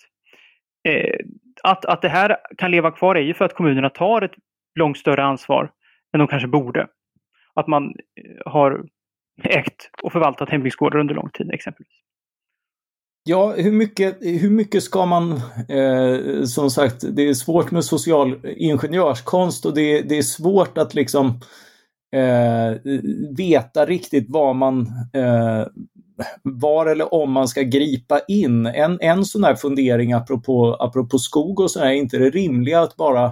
[0.89, 1.19] Eh,
[1.63, 4.35] att, att det här kan leva kvar är ju för att kommunerna tar ett
[4.79, 5.71] långt större ansvar
[6.15, 6.87] än de kanske borde.
[7.55, 8.85] Att man eh, har
[9.43, 11.93] ägt och förvaltat hembygdsgårdar under lång tid exempelvis.
[13.25, 15.33] Ja, hur mycket, hur mycket ska man...
[15.69, 20.95] Eh, som sagt, det är svårt med social ingenjörskonst och det, det är svårt att
[20.95, 21.27] liksom
[22.17, 22.81] eh,
[23.37, 24.81] veta riktigt vad man...
[25.15, 25.67] Eh,
[26.43, 28.67] var eller om man ska gripa in.
[28.67, 32.97] En, en sån här fundering apropå, apropå skog och så är inte det rimliga att
[32.97, 33.25] bara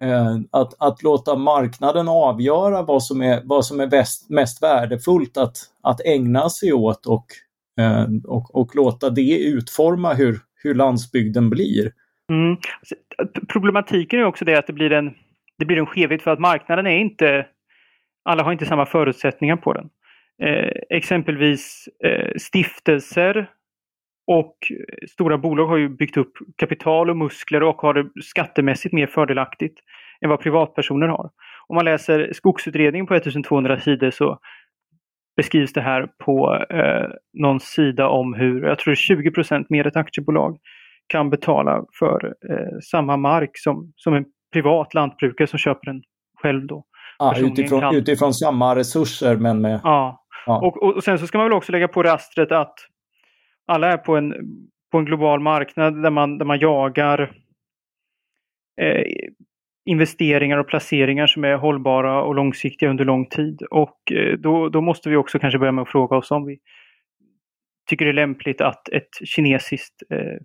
[0.00, 5.36] eh, att, att låta marknaden avgöra vad som är, vad som är bäst, mest värdefullt
[5.36, 7.26] att, att ägna sig åt och
[7.78, 11.92] Eh, och, och låta det utforma hur, hur landsbygden blir.
[12.30, 12.56] Mm.
[12.80, 12.94] Alltså,
[13.48, 15.14] problematiken är också det att det blir en,
[15.58, 17.46] det blir en skevhet för att marknaden är inte,
[18.24, 19.88] alla har inte samma förutsättningar på den.
[20.42, 23.50] Eh, exempelvis eh, stiftelser
[24.26, 24.56] och
[25.10, 29.78] stora bolag har ju byggt upp kapital och muskler och har det skattemässigt mer fördelaktigt
[30.20, 31.30] än vad privatpersoner har.
[31.68, 34.38] Om man läser skogsutredningen på 1200 sidor så
[35.36, 39.32] beskrivs det här på eh, någon sida om hur, jag tror 20
[39.68, 40.58] mer ett aktiebolag
[41.06, 46.02] kan betala för eh, samma mark som, som en privat lantbrukare som köper den
[46.42, 46.84] själv då.
[47.18, 49.80] Ah, utifrån, utifrån samma resurser men med...
[49.84, 50.60] Ja, ja.
[50.60, 52.74] Och, och, och, sen så ska man väl också lägga på rastret att
[53.66, 54.34] alla är på en,
[54.92, 57.20] på en global marknad där man, där man jagar
[58.80, 59.04] eh,
[59.90, 63.62] investeringar och placeringar som är hållbara och långsiktiga under lång tid.
[63.62, 66.58] Och eh, då, då måste vi också kanske börja med att fråga oss om vi
[67.88, 70.36] tycker det är lämpligt att ett kinesiskt eh,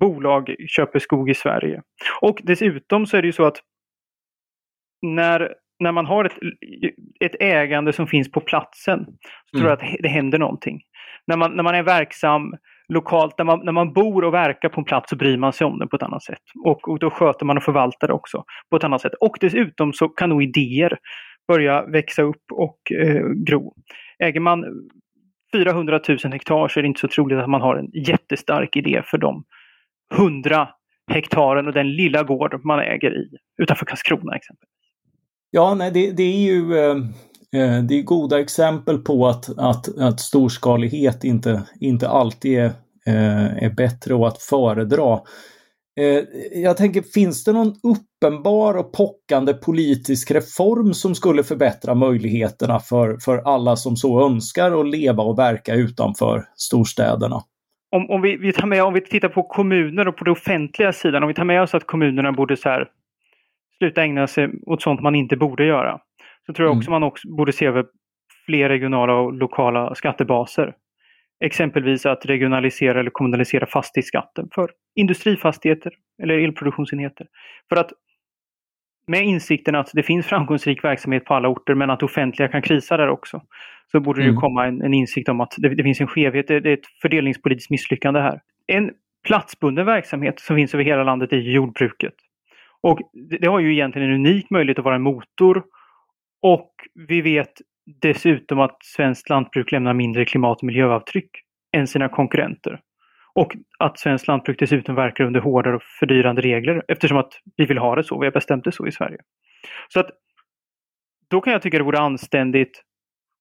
[0.00, 1.82] bolag köper skog i Sverige.
[2.20, 3.56] Och dessutom så är det ju så att
[5.02, 6.32] när, när man har ett,
[7.20, 9.04] ett ägande som finns på platsen
[9.50, 9.60] så mm.
[9.60, 10.80] tror jag att det händer någonting.
[11.26, 12.54] När man, när man är verksam
[12.88, 15.66] lokalt, när man, när man bor och verkar på en plats så bryr man sig
[15.66, 16.42] om den på ett annat sätt.
[16.64, 19.14] Och, och då sköter man och förvaltar det också på ett annat sätt.
[19.20, 20.98] Och dessutom så kan nog idéer
[21.48, 23.74] börja växa upp och eh, gro.
[24.18, 24.64] Äger man
[25.52, 29.02] 400 000 hektar så är det inte så troligt att man har en jättestark idé
[29.04, 29.44] för de
[30.14, 30.68] 100
[31.10, 33.28] hektaren och den lilla gård man äger i
[33.62, 34.77] utanför Karlskrona exempelvis.
[35.50, 37.02] Ja, nej, det, det är ju ehm,
[37.52, 42.64] eh, det är goda exempel på att, att, att storskalighet inte, inte alltid är,
[43.06, 45.20] eh, är bättre och att föredra.
[46.00, 46.24] Eh,
[46.62, 53.18] jag tänker, finns det någon uppenbar och pockande politisk reform som skulle förbättra möjligheterna för,
[53.24, 57.42] för alla som så önskar att leva och verka utanför storstäderna?
[57.96, 60.92] Om, om, vi, vi, tar med, om vi tittar på kommuner och på den offentliga
[60.92, 62.88] sidan, om vi tar med oss att kommunerna borde så här,
[63.78, 66.00] sluta ägna sig åt sånt man inte borde göra
[66.46, 67.00] så tror jag också mm.
[67.00, 67.86] man också borde se över
[68.46, 70.74] fler regionala och lokala skattebaser.
[71.44, 77.26] Exempelvis att regionalisera eller kommunalisera fastighetsskatten för industrifastigheter eller elproduktionsenheter.
[77.68, 77.92] För att
[79.06, 82.96] med insikten att det finns framgångsrik verksamhet på alla orter men att offentliga kan krisa
[82.96, 83.42] där också.
[83.92, 84.34] Så borde mm.
[84.34, 86.74] det komma en, en, insikt om att det, det finns en skevhet, det, det, är
[86.74, 88.40] ett fördelningspolitiskt misslyckande här.
[88.66, 88.90] En
[89.26, 92.14] platsbunden verksamhet som finns över hela landet är jordbruket.
[92.82, 92.98] Och
[93.40, 95.64] det, har ju egentligen en unik möjlighet att vara en motor
[96.42, 96.72] och
[97.08, 97.52] vi vet
[98.02, 101.30] dessutom att svenskt lantbruk lämnar mindre klimat och miljöavtryck
[101.76, 102.80] än sina konkurrenter.
[103.34, 107.78] Och att svenskt lantbruk dessutom verkar under hårdare och fördyrande regler eftersom att vi vill
[107.78, 108.18] ha det så.
[108.18, 109.18] Vi har bestämt det så i Sverige.
[109.88, 110.10] Så att
[111.30, 112.82] då kan jag tycka det vore anständigt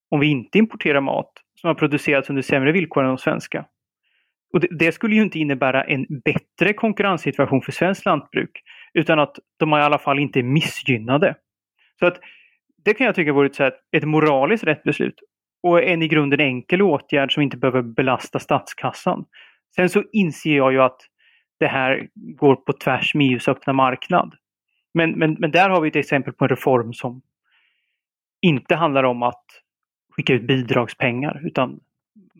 [0.10, 3.66] om vi inte importerar mat som har producerats under sämre villkor än de svenska.
[4.54, 8.62] Och det, det, skulle ju inte innebära en bättre konkurrenssituation för svenskt lantbruk
[8.94, 11.36] utan att de i alla fall inte är missgynnade.
[12.00, 12.20] Så att
[12.86, 15.20] det kan jag tycka vore ett, ett moraliskt rätt beslut.
[15.64, 19.26] Och en i grunden enkel åtgärd som inte behöver belasta statskassan.
[19.76, 21.02] Sen så inser jag ju att
[21.60, 24.36] det här går på tvärs med EUs öppna marknad.
[24.94, 27.22] Men, men, men där har vi ett exempel på en reform som
[28.42, 29.46] inte handlar om att
[30.10, 31.80] skicka ut bidragspengar utan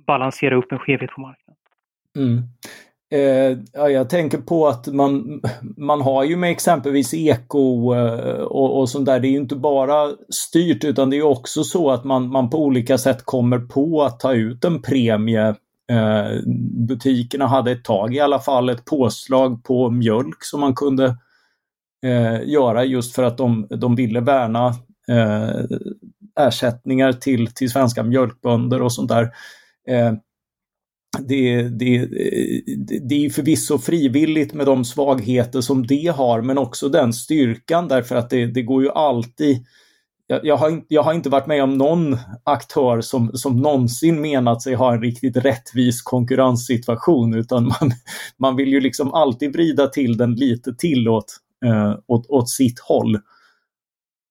[0.08, 1.62] balansera upp en skevhet på marknaden.
[2.18, 2.44] Mm.
[3.12, 5.42] Eh, ja, jag tänker på att man,
[5.78, 9.56] man har ju med exempelvis eko eh, och, och sånt där, det är ju inte
[9.56, 14.04] bara styrt utan det är också så att man, man på olika sätt kommer på
[14.04, 15.56] att ta ut en premie
[15.92, 16.40] Eh,
[16.88, 21.18] butikerna hade ett tag i alla fall ett påslag på mjölk som man kunde
[22.06, 24.68] eh, göra just för att de, de ville värna
[25.08, 25.66] eh,
[26.40, 29.24] ersättningar till, till svenska mjölkbönder och sånt där.
[29.88, 30.14] Eh,
[31.22, 32.06] det, det,
[33.02, 38.16] det är förvisso frivilligt med de svagheter som det har men också den styrkan därför
[38.16, 39.66] att det, det går ju alltid
[40.28, 44.62] jag, jag, har, jag har inte varit med om någon aktör som, som någonsin menat
[44.62, 47.92] sig ha en riktigt rättvis konkurrenssituation utan man,
[48.38, 52.80] man vill ju liksom alltid vrida till den lite till åt, eh, åt, åt sitt
[52.80, 53.20] håll.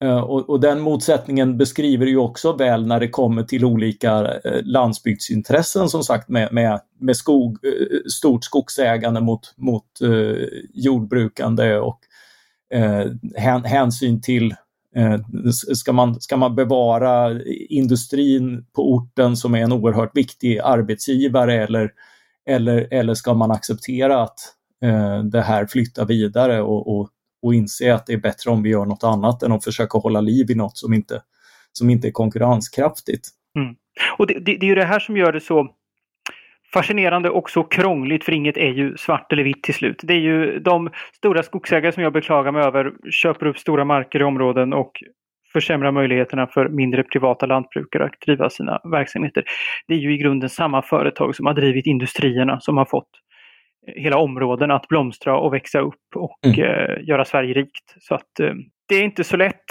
[0.04, 4.62] Eh, och, och, den motsättningen beskriver ju också väl när det kommer till olika eh,
[4.62, 12.00] landsbygdsintressen som sagt med, med, med skog, eh, stort skogsägande mot, mot eh, jordbrukande och
[12.74, 13.06] eh,
[13.64, 14.54] hänsyn till
[14.96, 15.18] Eh,
[15.74, 21.92] ska man, ska man bevara industrin på orten som är en oerhört viktig arbetsgivare eller,
[22.46, 24.38] eller, eller ska man acceptera att
[24.82, 27.09] eh, det här flyttar vidare och, och,
[27.46, 30.20] och inse att det är bättre om vi gör något annat än att försöka hålla
[30.20, 31.22] liv i något som inte,
[31.72, 33.28] som inte är konkurrenskraftigt.
[33.59, 33.74] Mm.
[34.18, 35.68] Och det, det, det är ju det här som gör det så
[36.72, 40.00] fascinerande och så krångligt för inget är ju svart eller vitt till slut.
[40.02, 44.20] Det är ju de stora skogsägare som jag beklagar mig över köper upp stora marker
[44.20, 44.92] i områden och
[45.52, 49.44] försämrar möjligheterna för mindre privata lantbrukare att driva sina verksamheter.
[49.88, 53.09] Det är ju i grunden samma företag som har drivit industrierna som har fått
[53.87, 56.61] hela områden att blomstra och växa upp och mm.
[56.61, 57.94] eh, göra Sverige rikt.
[58.01, 58.53] Så att eh,
[58.88, 59.64] det är inte så lätt.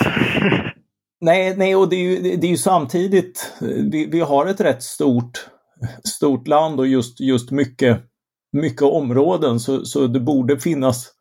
[1.21, 3.54] nej, nej, och det är ju, det är ju samtidigt,
[3.91, 5.49] vi, vi har ett rätt stort
[6.04, 8.01] stort land och just, just mycket,
[8.51, 11.12] mycket områden så, så det borde finnas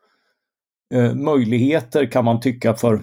[0.95, 2.95] eh, möjligheter kan man tycka för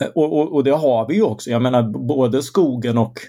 [0.00, 1.50] eh, och, och, och, det har vi ju också.
[1.50, 3.20] Jag menar både skogen och,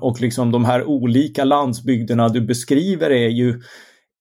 [0.00, 3.60] och liksom de här olika landsbygderna du beskriver är ju,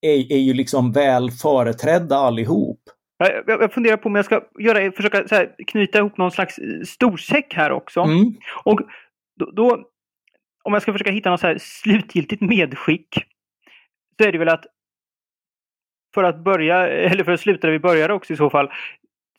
[0.02, 2.80] är, är ju liksom väl företrädda allihop.
[3.18, 7.54] Jag, jag funderar på om jag ska göra, försöka här, knyta ihop någon slags storsäck
[7.54, 8.02] här också.
[8.02, 8.34] Mm.
[8.64, 8.80] Och
[9.40, 9.84] då, då,
[10.64, 13.16] om jag ska försöka hitta något så här slutgiltigt medskick
[14.18, 14.66] så är det väl att
[16.14, 18.72] för att börja, eller för att sluta där vi började också i så fall,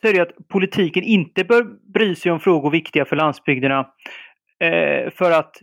[0.01, 3.79] så är det att politiken inte bör bry sig om frågor viktiga för landsbygderna
[4.61, 5.57] eh, för att,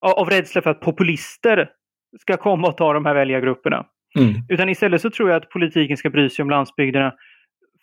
[0.00, 1.70] av rädsla för att populister
[2.20, 3.86] ska komma och ta de här väljargrupperna.
[4.18, 4.34] Mm.
[4.48, 7.14] Utan istället så tror jag att politiken ska bry sig om landsbygderna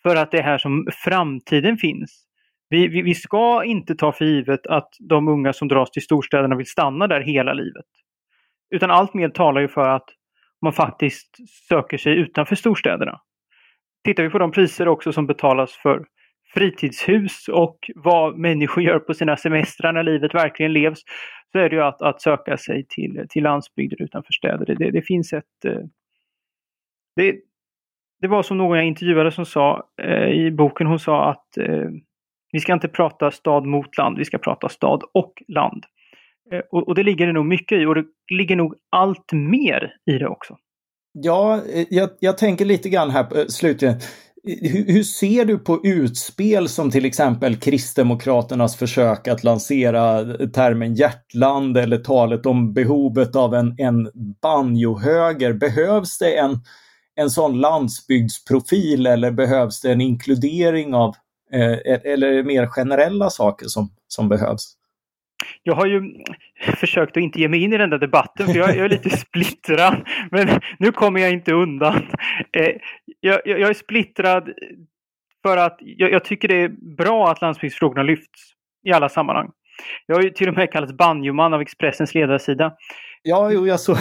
[0.02, 2.26] för att det är här som framtiden finns.
[2.68, 6.56] Vi, vi, vi, ska inte ta för givet att de unga som dras till storstäderna
[6.56, 7.86] vill stanna där hela livet.
[8.74, 10.08] Utan allt mer talar ju för att
[10.62, 11.36] man faktiskt
[11.68, 13.20] söker sig utanför storstäderna.
[14.04, 16.04] Tittar vi på de priser också som betalas för
[16.54, 21.02] fritidshus och vad människor gör på sina semestrar när livet verkligen levs
[21.52, 24.74] så är det ju att, att söka sig till, till landsbygder utanför städer.
[24.74, 25.64] Det, det finns ett...
[25.64, 25.80] Eh,
[27.16, 27.36] det,
[28.20, 31.88] det var som någon jag intervjuade som sa eh, i boken, hon sa att eh,
[32.52, 35.84] vi ska inte prata stad mot land, vi ska prata stad och land.
[36.52, 39.94] Eh, och, och det ligger det nog mycket i och det ligger nog allt mer
[40.06, 40.56] i det också.
[41.12, 44.00] Ja, eh, jag, jag tänker lite grann här eh, slutligen.
[44.42, 50.94] Hur, hur, ser du på utspel som till exempel Kristdemokraternas försök att lansera eh, termen
[50.94, 54.10] hjärtland eller talet om behovet av en, en
[54.42, 55.52] banjohöger?
[55.52, 56.58] Behövs det en,
[57.20, 61.14] en sån landsbygdsprofil eller behövs det en inkludering av
[61.52, 64.76] Eh, eller mer generella saker som, som behövs?
[65.62, 66.02] Jag har ju
[66.76, 69.10] försökt att inte ge mig in i den där debatten för jag, jag är lite
[69.16, 70.08] splittrad.
[70.30, 71.94] Men nu kommer jag inte undan.
[72.52, 72.68] Eh,
[73.20, 74.48] jag, jag, jag, är splittrad
[75.42, 78.52] för att jag, jag, tycker det är bra att landsbygdsfrågorna lyfts
[78.84, 79.50] i alla sammanhang.
[80.06, 82.72] Jag har ju till och med kallats banjoman av Expressens ledarsida.
[83.22, 83.96] Ja, jo, jag så.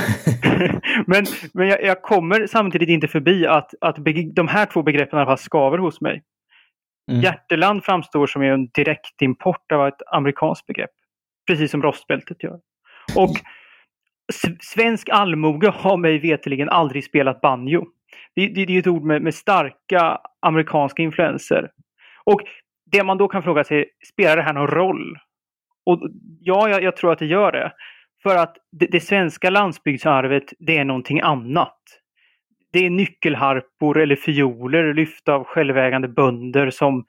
[1.07, 3.97] men men jag, jag, kommer samtidigt inte förbi att, att
[4.33, 6.23] de här två begreppen i alla fall skaver hos mig.
[7.11, 7.21] Mm.
[7.21, 10.91] Hjärteland framstår som en direktimport av ett amerikanskt begrepp.
[11.47, 12.59] Precis som rostbältet gör.
[13.15, 13.35] Och
[14.61, 17.85] svensk allmoge har mig veterligen aldrig spelat banjo.
[18.35, 21.71] Det, det, det är ett ord med, med, starka amerikanska influenser.
[22.23, 22.41] Och
[22.91, 25.17] det man då kan fråga sig, spelar det här någon roll?
[25.85, 25.99] Och
[26.39, 27.71] ja, jag, jag tror att det gör det.
[28.23, 31.79] För att det, det svenska landsbygdsarvet, det är någonting annat
[32.71, 37.05] det är nyckelharpor eller fioler lyfta av självägande bönder som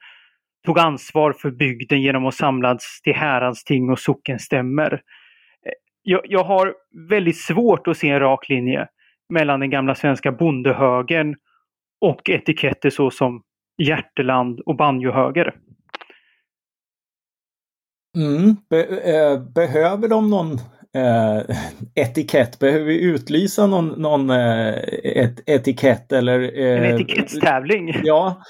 [0.65, 4.93] tog ansvar för bygden genom att samlas till häradsting och sockenstämmer.
[4.93, 6.73] Eh, jag, jag har
[7.09, 8.87] väldigt svårt att se en rak linje
[9.29, 11.35] mellan den gamla svenska bondehögern
[12.01, 13.43] och etiketter såsom
[13.77, 15.55] hjärteland och banjohöger.
[18.17, 18.55] Mm.
[18.69, 20.57] Be eh, behöver de någon
[20.95, 21.57] eh,
[21.95, 22.59] etikett?
[22.59, 26.59] Behöver vi utlysa någon, någon eh, et, etikett eller?
[26.59, 27.93] Eh, en etiketttävling?
[28.03, 28.41] Ja.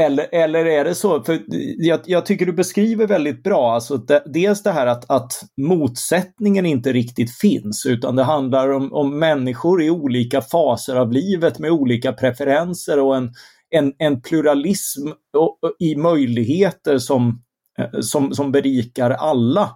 [0.00, 1.38] Eller, eller är det så, för
[1.78, 6.66] jag, jag tycker du beskriver väldigt bra, alltså det, dels det här att, att motsättningen
[6.66, 11.70] inte riktigt finns utan det handlar om, om människor i olika faser av livet med
[11.70, 13.30] olika preferenser och en,
[13.70, 17.42] en, en pluralism och, och, i möjligheter som,
[17.78, 19.70] eh, som, som berikar alla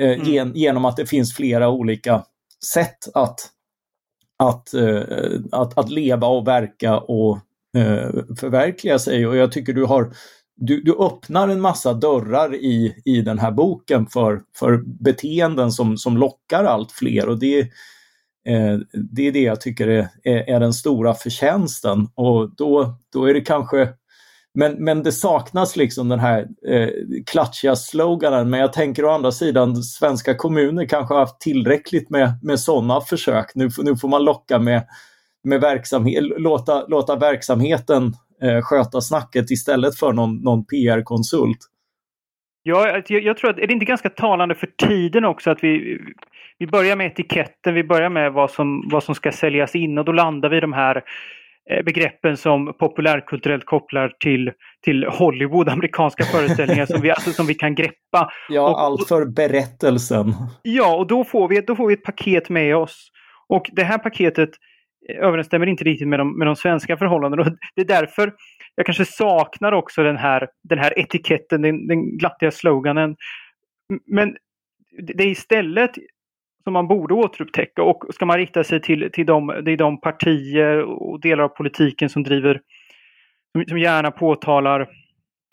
[0.00, 0.26] mm.
[0.26, 2.24] gen, genom att det finns flera olika
[2.74, 3.40] sätt att,
[4.38, 5.02] att, eh,
[5.52, 7.38] att, att leva och verka och
[7.76, 9.26] eh, förverkliga sig.
[9.26, 10.14] Och jag tycker du har
[10.56, 15.96] du, du öppnar en massa dörrar i, i den här boken för, för beteenden som,
[15.96, 17.28] som lockar allt fler.
[17.28, 17.60] Och det,
[18.48, 18.78] eh,
[19.12, 22.08] det är det jag tycker är, är, är, den stora förtjänsten.
[22.14, 23.88] Och då, då är det kanske
[24.54, 26.88] men, men det saknas liksom den här eh,
[27.26, 28.50] klatschiga sloganen.
[28.50, 33.00] Men jag tänker å andra sidan, svenska kommuner kanske har haft tillräckligt med, med sådana
[33.00, 33.54] försök.
[33.54, 34.86] Nu, nu får man locka med,
[35.44, 41.58] med verksamhet, låta, låta verksamheten eh, sköta snacket istället för någon, någon PR-konsult.
[42.62, 46.00] Ja, jag, jag, tror att är det inte ganska talande för tiden också att vi,
[46.58, 50.04] vi börjar med etiketten, vi börjar med vad som, vad som ska säljas in och
[50.04, 51.02] då landar vi i de här Eh,
[51.84, 54.52] begreppen som populärkulturellt kopplar till,
[54.84, 58.30] till Hollywood, amerikanska föreställningar som vi, alltså, som vi kan greppa.
[58.48, 60.34] Ja, och, allt för berättelsen.
[60.62, 63.10] Ja, och då får, vi, då får vi ett paket med oss.
[63.48, 64.50] Och det här paketet
[65.20, 67.42] överensstämmer inte riktigt med de, med de svenska förhållandena.
[67.42, 68.32] Och det är därför
[68.74, 73.16] jag kanske saknar också den här, den här etiketten, den, den glattiga sloganen.
[74.06, 74.36] Men
[75.02, 75.90] det är istället
[76.64, 80.00] som man borde återupptäcka och ska man rikta sig till, till de, det är de
[80.00, 82.60] partier och delar av politiken som driver,
[83.52, 84.88] som, som gärna påtalar,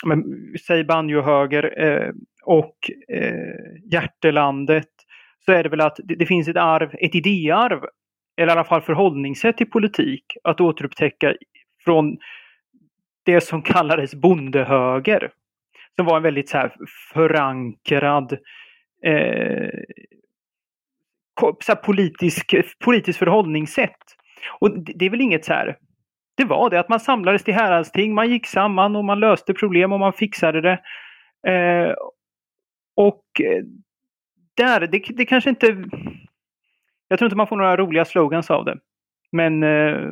[0.06, 0.24] men,
[0.68, 2.12] säg banjohöger eh,
[2.46, 2.76] och
[3.08, 4.90] eh, hjärtelandet,
[5.46, 7.82] så är det väl att det, det, finns ett arv, ett idéarv,
[8.38, 11.34] eller i alla fall förhållningssätt till politik att återupptäcka
[11.86, 12.18] från
[13.26, 15.32] det som kallades bondehöger.
[15.96, 16.74] Som var en väldigt så här
[17.14, 18.38] förankrad
[19.06, 19.70] eh,
[21.60, 23.98] så politisk, politiskt förhållningssätt.
[24.60, 25.78] Och det, det är väl inget så här
[26.42, 29.92] det var det att man samlades till häradsting, man gick samman och man löste problem
[29.92, 30.82] och man fixade det.
[31.52, 31.94] Eh,
[32.96, 33.64] och eh,
[34.54, 35.66] där, det, det, kanske inte...
[37.08, 38.78] Jag tror inte man får några roliga slogans av det.
[39.32, 40.12] Men eh,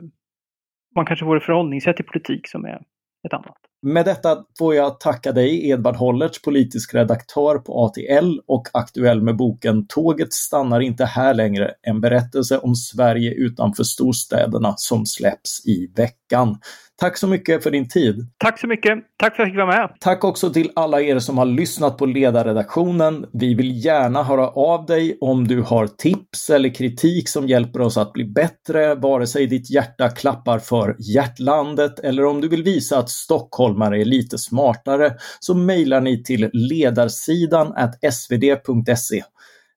[0.96, 2.82] man kanske får ett förhållningssätt till politik som är
[3.28, 3.58] ett annat.
[3.82, 9.38] Med detta får jag tacka dig, Edvard Hollertz, politisk redaktör på ATL och aktuell med
[9.38, 15.92] boken Tåget stannar inte här längre, en berättelse om Sverige utanför storstäderna som släpps i
[15.96, 16.58] veckan.
[17.00, 18.28] Tack så mycket för din tid.
[18.38, 19.00] Tack så mycket.
[19.18, 19.90] Tack för att jag fick vara med.
[20.00, 23.26] Tack också till alla er som har lyssnat på ledarredaktionen.
[23.34, 27.98] Vi vill gärna höra av dig om du har tips eller kritik som hjälper oss
[27.98, 33.00] att bli bättre, vare sig ditt hjärta klappar för hjärtlandet eller om du vill visa
[33.00, 37.74] att stockholmare är lite smartare så mejlar ni till ledarsidan
[38.12, 39.24] svd.se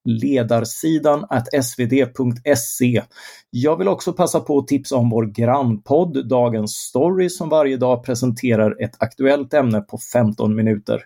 [0.05, 1.27] ledarsidan
[1.63, 3.03] svd.se.
[3.51, 8.05] Jag vill också passa på att tipsa om vår grannpodd Dagens Story som varje dag
[8.05, 11.03] presenterar ett aktuellt ämne på 15 minuter.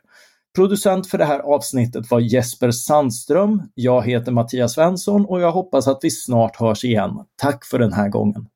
[0.57, 3.63] Producent för det här avsnittet var Jesper Sandström.
[3.75, 7.11] Jag heter Mattias Svensson och jag hoppas att vi snart hörs igen.
[7.37, 8.47] Tack för den här gången.